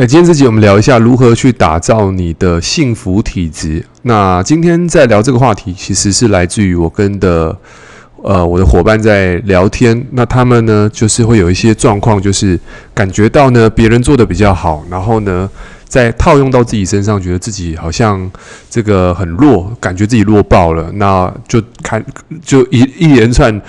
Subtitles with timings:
[0.00, 3.84] 那今天这集我们聊一下如何去打造你的幸福体质。
[4.02, 7.58] 那今天在聊这个话题，其实是来自于我跟的
[8.22, 10.06] 呃我的伙伴在聊天。
[10.12, 12.56] 那他们呢，就是会有一些状况，就是
[12.94, 15.50] 感觉到呢别人做的比较好，然后呢
[15.88, 18.30] 再套用到自己身上，觉得自己好像
[18.70, 22.00] 这个很弱，感觉自己弱爆了，那就看
[22.40, 23.60] 就一一连串。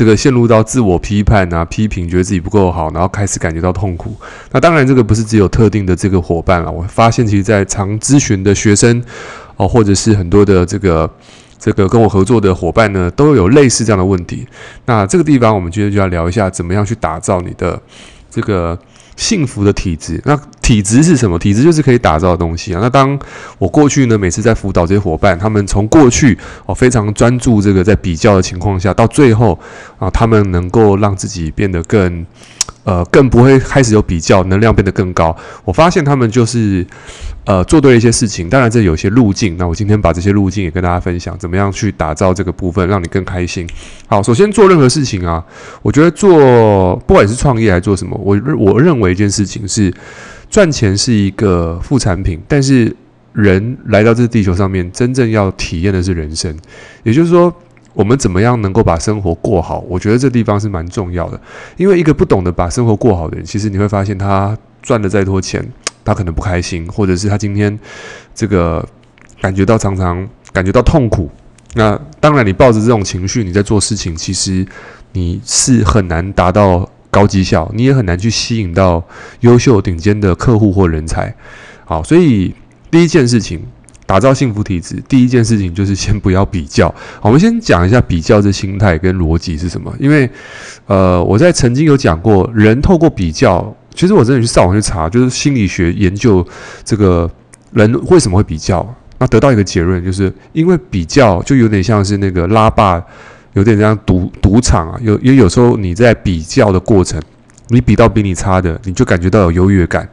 [0.00, 4.16] 这个陷入到自我批判啊、批评，觉得自己不够好，然后开始感觉到痛苦。
[4.50, 6.72] 那当然，这个不是只有特定的这个伙伴了。
[6.72, 9.04] 我发现，其实，在常咨询的学生
[9.58, 11.10] 哦，或者是很多的这个
[11.58, 14.48] 这个跟我合作的伙伴呢，都有类似这样的问题。
[14.86, 17.78] 那这个地方，我们今天就要聊一下，怎么样去打造你的
[18.30, 18.78] 这个。
[19.16, 20.34] 幸福的体质，那
[20.70, 21.36] 体质是什么？
[21.36, 22.78] 体质就是可以打造的东西啊。
[22.80, 23.18] 那当
[23.58, 29.58] 我过去呢，每次在辅导这些伙伴，他们从过去哦非常专注这个在比较的情况下，到最后
[29.98, 32.24] 啊，他们能够让自己变得更。
[32.82, 35.36] 呃，更不会开始有比较，能量变得更高。
[35.66, 36.84] 我发现他们就是，
[37.44, 38.48] 呃，做对了一些事情。
[38.48, 39.54] 当然，这有些路径。
[39.58, 43.68] 那我今天把这些路径也跟大家分享，怎么样去打造这个部分，让你更开心。
[44.06, 45.44] 好，首先做任何事情啊，
[45.82, 49.92] 我觉得做不管是创业还是做什么，我我认为一件事情是，
[50.50, 52.94] 赚钱是一个副产品，但是
[53.32, 56.54] 人来到这个地球上面，真正要体验的是人生，
[57.04, 57.54] 也就是说。
[57.92, 59.80] 我们怎么样能够把生活过好？
[59.88, 61.38] 我觉得这地方是蛮重要的，
[61.76, 65.60] 因为一个不懂得把生活过好的人，其实你会发现他赚了再多钱，
[66.04, 67.76] 他可能不开心，或者是他今天
[68.32, 68.88] 这个
[69.40, 71.28] 感觉到常常感觉到痛苦。
[71.74, 74.64] 那当然，你抱着这种情绪，你在做事情，其实
[75.12, 79.02] 你是很难达到高绩效，你也很难去吸引到
[79.40, 81.34] 优秀顶尖的客户或人才。
[81.84, 82.54] 好，所以
[82.90, 83.60] 第一件事情。
[84.06, 86.92] 打造幸福体质，第一件事情就是先不要比较。
[87.22, 89.94] 我们先讲一下比较的心态跟逻辑是什么。
[90.00, 90.28] 因为，
[90.86, 96.44] 呃，我在曾经有讲过，人透过比较，其实我真的去上网去查，就是心理学研究
[96.84, 97.30] 这个
[97.70, 98.84] 人为什么会比较，
[99.18, 103.00] 那得到一个结论，就是因为比较就有点像是那个拉霸，
[103.54, 104.98] 有点像赌赌场啊。
[105.02, 107.20] 有因为有时候你在比较的过程，
[107.68, 110.04] 你比到比你差的，你就感觉到有优越感；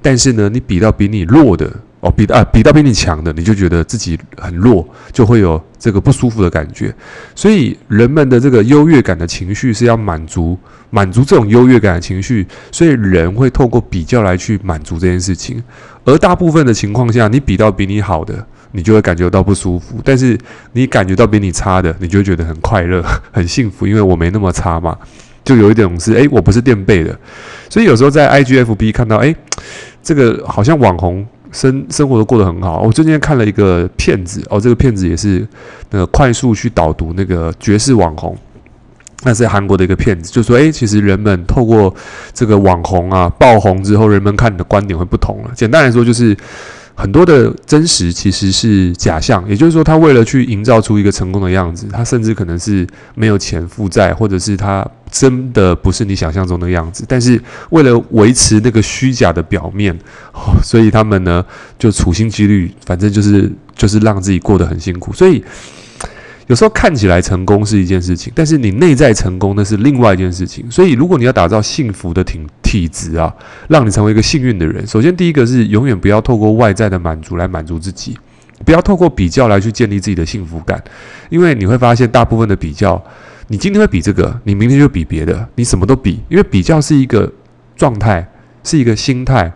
[0.00, 1.70] 但是呢，你比到比你弱的。
[2.00, 6.94] 哦，比啊比到比你强的，你就觉得自己很弱，就会有这个不舒服的感觉。
[7.34, 10.54] 所以人们的这个优越感的情绪是要满足，
[10.90, 15.62] 满足这种优越感的情绪，所以人会透过比较来去满足这件事情。
[16.04, 20.36] 而大部分的情况下，你比到比你好的，你就会感觉到不舒服；但是
[20.72, 23.02] 你感觉到比你差的，你就会觉得很快乐、
[23.32, 24.98] 很幸福，因为我没那么差嘛。
[25.44, 27.16] 就有一点是，诶，我不是垫背的。
[27.70, 29.34] 所以有时候在 IGFB 看到，诶，
[30.02, 31.24] 这个好像网红。
[31.52, 32.80] 生生活都过得很好。
[32.80, 35.46] 我最近看了一个片子哦，这个片子也是
[35.90, 38.36] 那个快速去导读那个绝世网红，
[39.22, 41.94] 那是韩国的一个骗子，就说诶，其实人们透过
[42.32, 45.52] 这个网红啊爆红之后，人们看你的观点会不同了。
[45.54, 46.36] 简单来说就是。
[46.94, 57.04] 很多的真实其实是假象，也就是说，他为了去营造出一个成功的样子，他甚至可能是没有钱负债，或者是他真的不是你想象中的样子。
[57.08, 57.40] 但是
[57.70, 59.96] 为了维持那个虚假的表面，
[60.62, 61.44] 所以他们呢
[61.78, 65.12] 就处心积虑，反正就是就是让自己过得很辛苦。
[65.12, 65.44] 所以。
[66.46, 70.70] 有时候看起来成功是一件事情，但是你内在成功那是另外一件事情。
[70.70, 73.34] 所以，如果你要打造幸福的体体质啊，
[73.68, 78.18] 让你成为一个幸运的人，首先第一个是永远不要透过外在的满足来满足自己，
[78.66, 80.82] 不要透过比较来去建立自己的幸福感，
[81.30, 83.02] 因为你会发现大部分的比较，
[83.48, 87.32] 你今天会比这个，你明天就比别的，你什么都比，因为比较是一个
[87.74, 88.26] 状态，
[88.62, 89.50] 是一个心态。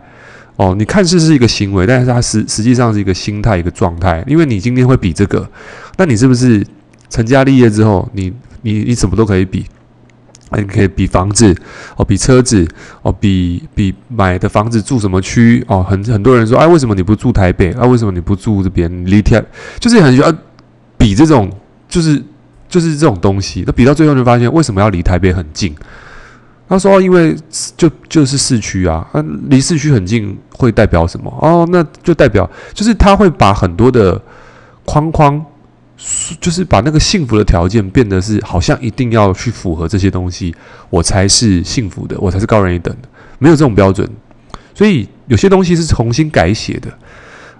[0.55, 4.21] 哦，你看似是一个行为，但是它实实际上是一个心态，一个状态。
[4.27, 5.49] 因为你今天会比这个，
[5.97, 6.65] 那你是不是？
[7.09, 8.31] 成家立业之后，你
[8.61, 9.65] 你你什么都可以比，
[10.55, 11.55] 你可以比房子
[11.95, 12.67] 哦，比车子
[13.01, 17.71] 哦，比比买的房子住什么区哦，很很多人说，哎，为什么你不住台北？
[17.73, 18.91] 啊，为什么你不住这边？
[19.05, 19.43] 离天
[19.79, 20.37] 就是很喜欢
[20.97, 21.51] 比这种，
[21.87, 22.21] 就是
[22.67, 23.63] 就是这种东西。
[23.65, 25.75] 那比到最后就发现，为什么要离台北很近？
[26.67, 27.35] 他说，因为
[27.75, 31.35] 就就是市区啊，啊，离市区很近会代表什么？
[31.41, 34.21] 哦，那就代表就是他会把很多的
[34.85, 35.43] 框框。
[36.39, 40.55] 就是把那个幸福的条件变得是好像一定要去符合这些东西，
[40.89, 44.09] 我才是幸福的，我才是高人一等的，没有这种标准。
[44.73, 46.89] 所以有些东西是重新改写的。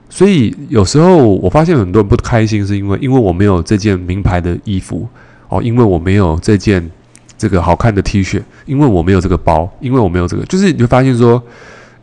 [0.10, 5.08] 所以有时候我发现很多人不开心，是因为因为我没有这件名牌的衣服
[5.50, 6.90] 哦，因为我没有这件
[7.38, 11.44] 这个好看的 T 恤，因为我没有这个包，因为我没有这个，就是你会发现说，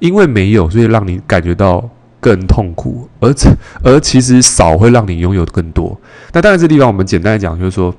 [0.00, 1.88] 因为没有，所以让你感觉到。
[2.26, 3.32] 更痛苦，而
[3.84, 5.96] 而其实少会让你拥有更多。
[6.32, 7.94] 那当然，这地方我们简单来讲，就是说，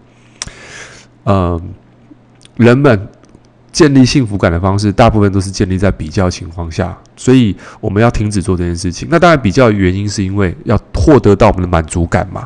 [1.23, 1.57] 嗯、
[2.57, 3.07] 人们
[3.71, 9.07] 建立幸福感的方式，大部分都是建立在比较情况下，所以我们要停止做这件事情。
[9.09, 12.45] 那当然，比较的原因是因为要获得到我们的满足感嘛。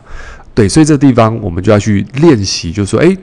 [0.54, 3.18] 对，所以这地方我们就要去练习，就是说，诶，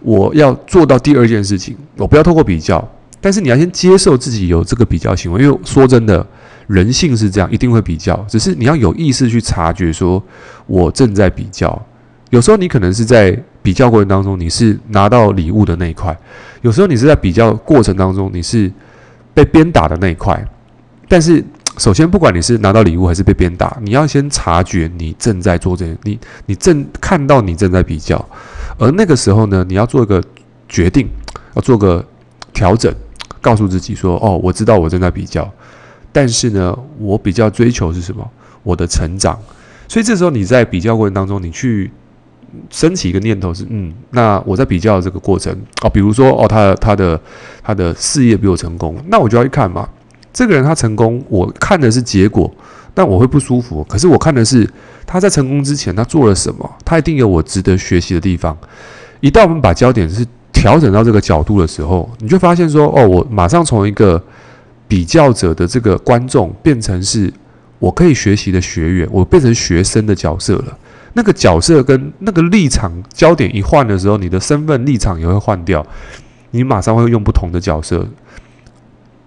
[0.00, 2.84] 我要做到第二件事情，我不要透过比较，
[3.20, 6.26] 但是你要先接受自己有这个比较行为，因为说真的，
[6.66, 10.22] 人性是这样，一定会比较，只是你要有意识去察觉，说
[10.66, 11.80] 我正在比较。
[12.30, 16.12] 有时候你可能是在比较过程当中，你是拿到礼物的那一块；
[16.62, 18.72] 有时候你是在比较过程当中，你是
[19.32, 20.44] 被鞭打的那一块。
[21.06, 21.44] 但是，
[21.78, 28.26] 首先不管你是拿到礼物还是被鞭打，你要先察觉你正在做这些，你你正看到你正在比较，
[28.78, 30.22] 而那个时候呢，你要做一个
[30.68, 31.06] 决定，
[31.54, 32.04] 要做个
[32.52, 32.92] 调整，
[33.40, 35.48] 告诉自己说：“哦，我知道我正在比较，
[36.14, 38.26] 但是呢，我比较追求是什么？
[38.62, 39.38] 我的成长。”
[39.86, 41.90] 所以这时候你在比较过程当中，你去。
[42.70, 45.52] 升起一个念头是，嗯，那我在比较这个过程
[45.82, 47.20] 哦，比如说哦，他的他的
[47.64, 49.88] 他的事业比我成功，那我就要去看嘛，
[50.32, 52.48] 这个人他成功，我看的是结果，
[52.94, 53.82] 但我会不舒服。
[53.88, 54.70] 可是我看的是
[55.04, 58.56] 他在成功之前他做了什么，他一定有我值得学习的地方。
[59.18, 64.22] 一旦我们把焦点是调整到这个角度的时候，你就发现说，哦，我马上从一个
[64.86, 67.32] 比较者的这个观众变成是
[67.78, 70.78] 我可以学习的学员，我变成学生的角色了。
[71.14, 75.86] 那个角色跟那个立场焦点一换的时候，你的身份立场也会换掉，
[76.50, 78.06] 你马上会用不同的角色。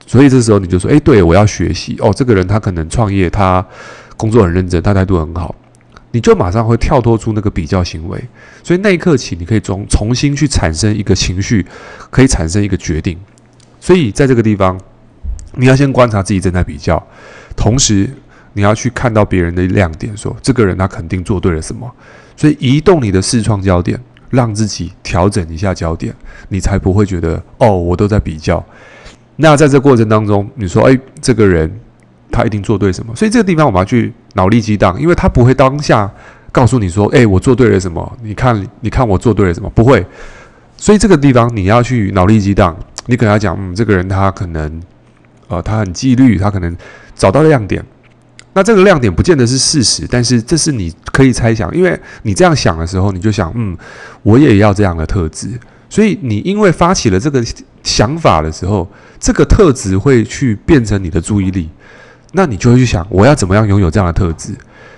[0.05, 3.65] 所以这时候你就说：“诶，对，我要学习哦。”这个人他可能创业，他
[4.15, 5.53] 工作很认真，他态度很好，
[6.11, 8.21] 你就马上会跳脱出那个比较行为。
[8.63, 11.65] 所以那一刻起，你可以重重新去产生一个情绪，
[12.09, 13.17] 可以产生一个决定。
[13.79, 14.79] 所以在这个地方，
[15.57, 17.05] 你要先观察自己正在比较，
[17.55, 18.09] 同时。
[18.53, 21.87] 你要去看到别人的亮点，说这个人他肯定做对了什么，
[22.35, 23.99] 所以移动你的视创焦点，
[24.31, 26.11] 让自己调整一下焦点，
[26.49, 28.65] 你才不会觉得哦，我都在比较。
[29.35, 31.71] 那在这过程当中，你说诶，这个人
[32.31, 33.15] 他一定做对什么？
[33.15, 36.11] 所以这个地方我们要去脑力激荡，因为他不会当下
[36.51, 38.17] 告诉你说，诶，我做对了什么？
[38.23, 39.69] 你看，你看我做对了什么？
[39.69, 40.03] 不会。
[40.77, 42.75] 所以这个地方你要去脑力激荡，
[43.05, 44.81] 你可能要讲，嗯，这个人他可能，
[45.47, 46.75] 呃，他很纪律，他可能
[47.15, 47.83] 找到亮点。
[48.53, 53.77] 那这个亮点不见得是事实，但是这是你可以猜想，因为你这样想的时候，你就想，嗯，
[54.23, 55.49] 我也要这样的特质。
[55.89, 57.43] 所以你因为发起了这个
[57.83, 58.89] 想法的时候，
[59.19, 61.69] 这个特质会去变成你的注意力，
[62.33, 64.53] 那你就会去想，我要怎么样拥有这样的特质。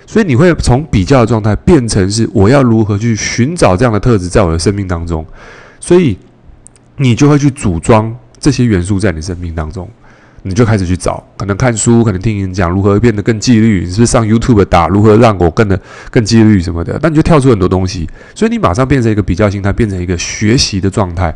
[0.06, 5.24] 所以你会从比较的状态变成是我要如何去寻找这样的特质在我的生命当中，
[5.78, 6.18] 所以
[6.96, 9.88] 你就会去组装这些元素在你生命当中。
[10.42, 16.98] 你就开始去找，可能看书，可能听人讲如何变得更纪律，你是不是上 YouTube 打如何让我更的更纪律什么的？
[17.02, 21.34] 那你就跳出很多东西，所以你马上变成一个比较心态，变成一个学习的状态。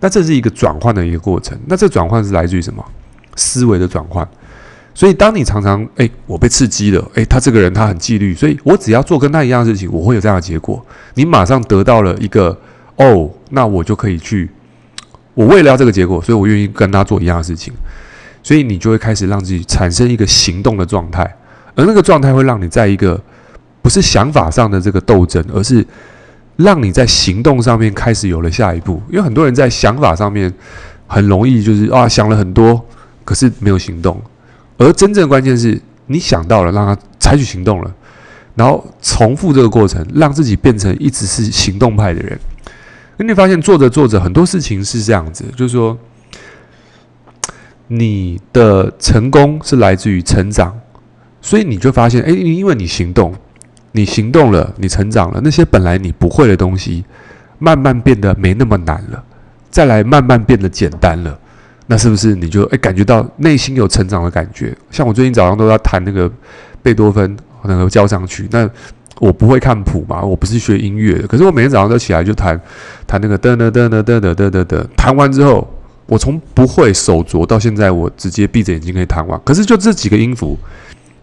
[0.00, 1.58] 那这是一个转换的一个过程。
[1.66, 2.84] 那这转换是来自于什么？
[3.34, 4.26] 思维的转换。
[4.94, 10.84] 所以当你常常诶，我被刺激了，诶，他这个人他很纪律，所以我只要做跟他一样的事情，我会有这样的结果。
[11.14, 12.58] 你马上得到了一个
[12.96, 14.48] 哦，那我就可以去，
[15.34, 17.74] 我为了要这个结果，所以我愿意跟他做一样的事情。
[18.46, 21.24] 所以你就会开始让自己产生一个行动的状态，
[21.74, 23.20] 而那个状态会让你在一个
[23.82, 25.84] 不是想法上的这个斗争，而是
[26.54, 29.02] 让你在行动上面开始有了下一步。
[29.10, 30.52] 因为很多人在想法上面
[31.08, 32.80] 很容易就是啊想了很多，
[33.24, 34.22] 可是没有行动。
[34.78, 37.92] 而真正关键是你想到了，让他采取行动了，
[38.54, 42.38] 然后重复这个过程，让自己变成一直是行动派的人。
[43.18, 45.98] 因为你发现做着做着很多事情是这样子，就是说。
[47.88, 50.76] 你的成功是来自于成长，
[51.40, 53.32] 所以你就发现，诶，因为你行动，
[53.92, 57.04] 你行动了，你成长了，那些本来你不会的东西，
[57.60, 59.22] 慢慢变得没那么难了，
[59.70, 61.38] 再来慢慢变得简单了，
[61.86, 64.76] 那是不是你就诶感觉到内心有成长的感觉？
[64.90, 66.28] 像我最近早上都要弹那个
[66.82, 68.68] 贝多芬那个交响曲，那
[69.20, 72.60] 我不会看谱嘛，我不是学音乐的，可是我每天早上都起来就弹
[73.06, 75.72] 弹那个噔噔噔噔噔噔噔噔，弹完之后。
[76.06, 79.40] 我从不会手镯到现在，我直接闭着眼睛可以弹完。
[79.44, 80.56] 可是就这几个音符，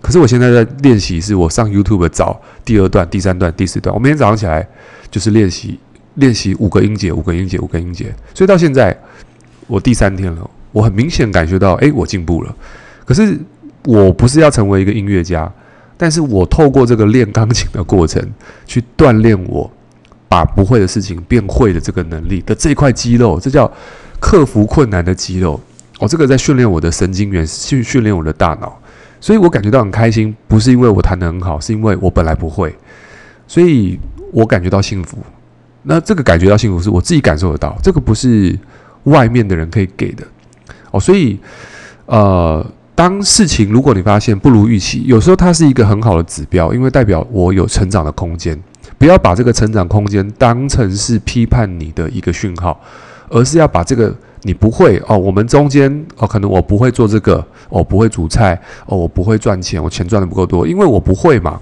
[0.01, 3.95] 可是我现在在练习，是我上 YouTube 找第二段、第三段、第四段。
[3.95, 4.67] 我每天早上起来
[5.09, 5.79] 就是练习，
[6.15, 8.13] 练习五个音节、五个音节、五个音节。
[8.33, 8.93] 所以到现在
[9.67, 12.53] 我第三天了，我很明显感觉到，诶，我进步了。
[13.05, 13.39] 可是
[13.85, 15.49] 我不是要成为一个音乐家，
[15.95, 18.21] 但是我透过这个练钢琴的过程，
[18.65, 19.71] 去锻炼我
[20.27, 23.71] 把不会的事情变会的这个能力的这块肌肉，这叫。
[24.23, 25.59] 克服困难的肌肉，
[25.99, 28.73] 哦，这个在训练我的神经元，训训练我的大脑，
[29.19, 30.33] 所以我感觉到很开心。
[30.47, 32.73] 不是因为我弹得很好，是因为我本来不会，
[33.45, 33.99] 所以
[34.31, 35.17] 我感觉到幸福。
[35.81, 38.57] 那这个感觉到幸福是我自己感受得到，这个不是
[39.03, 40.25] 外面的人可以给的
[40.91, 40.97] 哦。
[40.97, 41.37] 所以，
[42.05, 42.65] 呃，
[42.95, 48.57] 当事情如果你发现不如预期，有时候它是一个很好的指标，因为代表我有成长的空间。
[48.97, 52.79] 不要把这个成长空间当成是批判你的一个讯号，
[53.33, 58.53] 而是要把这个你不会哦，我们中间哦，可能我不会做这个，我不会煮菜
[58.85, 61.59] 哦，我不会赚钱，我钱赚得不够多，因为我不会嘛。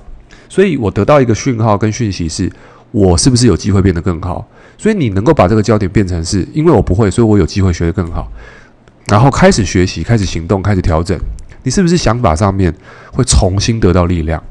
[0.49, 2.51] 所以我得到一个讯号跟讯息是，
[2.91, 4.45] 我是不是有机会变得更好？
[4.77, 8.29] 所以你能够把这个焦点变成是，因为我不会，所以我有机会学得更好，
[9.07, 11.17] 然后开始学习，开始行动，开始调整，
[11.63, 12.73] 你是不是想法上面
[13.13, 14.43] 会重新得到力量？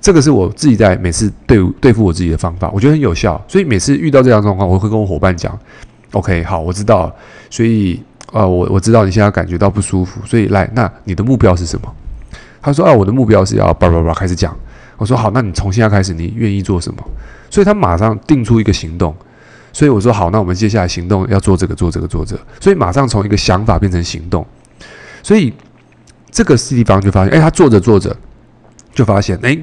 [0.00, 3.38] 这个是我自己在每次对对付我自己的方法，我觉得很有效。
[3.46, 5.58] 所以每次遇到这样状况，我会跟我伙伴讲
[6.12, 7.14] ：“OK，好，我知道。
[7.50, 8.02] 所以，
[8.32, 10.20] 呃，我我知道你现在感觉到不舒服。
[10.26, 11.94] 所以，来，那你的目标是什么？”
[12.62, 14.56] 他说：“啊，我的目标是要叭叭叭开始讲。”
[14.98, 17.02] 我说：“好，那你从现在开始，你愿意做什么？”
[17.50, 19.14] 所以他马上定出一个行动。
[19.72, 24.46] 所以我说：“好，那我们接下来行动要做这个，做这个，做这个。”所以马上从一个想法变成行动。
[25.22, 25.52] 所以
[26.30, 28.14] 这个地方就发现，哎，他做着做着
[28.92, 29.58] 就发现，哎。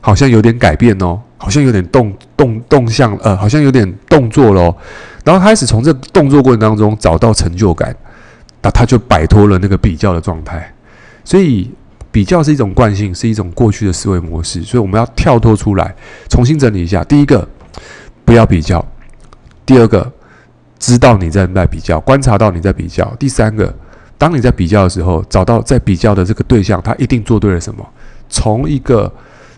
[0.00, 4.76] 好像有点改变哦，好像有点动动动向，呃，好像有点动作了哦。
[5.24, 7.94] 然后开始从这动作过程当中找到成就感，
[8.62, 10.72] 那他就摆脱了那个比较的状态。
[11.24, 11.70] 所以
[12.10, 14.62] 比较是一种惯性，是一种过去的思维模式。
[14.62, 15.94] 所以我们要跳脱出来，
[16.28, 17.04] 重新整理一下。
[17.04, 17.46] 第一个，
[18.24, 18.84] 不要比较；
[19.66, 20.10] 第二个，
[20.78, 23.72] 知道你在在比较，观察到你在比较；第三个，
[24.16, 27.86] 当你在比较的时候，找到在比较的这个对象，他一定做对了什么。
[28.28, 29.12] 从一个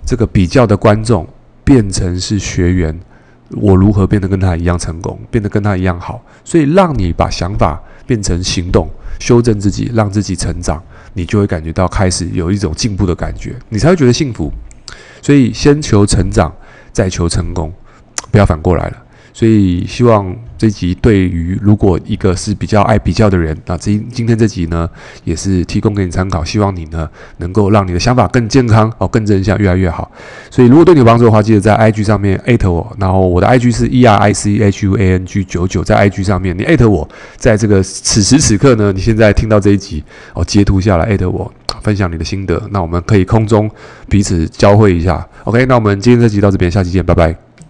[0.05, 1.27] 这个比较的观众
[1.65, 2.99] 变成是学员，
[3.51, 6.23] 我如何变得跟他一样成功，变得跟他一样好？
[6.45, 8.91] 所以让你把想法变成行动，
[9.21, 10.83] 修正自己，让自己成长，
[11.15, 14.53] 你就会感觉到开始有一种进步的感觉，你才会觉得幸福。
[15.21, 16.53] 所以先求成长，
[16.93, 17.73] 再求成功，
[18.31, 19.02] 不要反过来了。
[19.33, 24.89] 所以希望这集对于如果一个是比较爱比较的人，那今今天这集呢
[25.25, 27.09] 也是提供给你参考，希望你呢
[27.39, 30.11] 能够让你的想法更健康哦，更正向，越来越好。
[30.51, 36.23] 所以如果对你有帮助的话，记得在 IG 上面艾特我，然后我的 IG 是 E R I C H U A N G 九九，在 IG
[36.23, 41.51] 上面你艾特我，在这个此时此刻呢，你现在听到这一集哦，截图下来艾特我，
[41.83, 43.71] 分享你的心得，那我们可以空中
[44.09, 45.27] 彼此交汇一下。
[45.45, 47.52] OK，那我们今天这集到这边，下期见，拜拜。